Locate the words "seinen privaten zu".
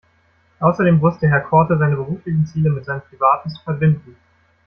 2.85-3.61